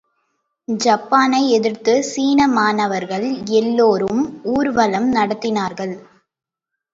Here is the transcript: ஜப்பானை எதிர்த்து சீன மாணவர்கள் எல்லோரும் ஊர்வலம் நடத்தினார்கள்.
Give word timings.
ஜப்பானை 0.67 1.49
எதிர்த்து 1.49 2.03
சீன 2.03 2.47
மாணவர்கள் 2.47 3.27
எல்லோரும் 3.51 4.23
ஊர்வலம் 4.53 5.09
நடத்தினார்கள். 5.13 5.95